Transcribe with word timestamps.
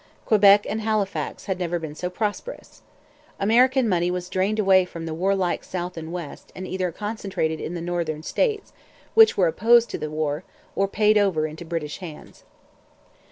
Quebec 0.25 0.65
and 0.67 0.81
Halifax 0.81 1.45
had 1.45 1.59
never 1.59 1.77
been 1.77 1.93
so 1.93 2.09
prosperous. 2.09 2.81
American 3.39 3.87
money 3.87 4.09
was 4.09 4.29
drained 4.29 4.57
away 4.57 4.83
from 4.83 5.05
the 5.05 5.13
warlike 5.13 5.63
South 5.63 5.95
and 5.95 6.11
West 6.11 6.51
and 6.55 6.67
either 6.67 6.91
concentrated 6.91 7.59
in 7.59 7.75
the 7.75 7.81
Northern 7.81 8.23
States 8.23 8.73
which 9.13 9.37
were 9.37 9.45
opposed 9.45 9.91
to 9.91 9.99
the 9.99 10.09
war 10.09 10.43
or 10.75 10.87
paid 10.87 11.19
over 11.19 11.45
into 11.45 11.65
British 11.65 11.99
hands. 11.99 12.43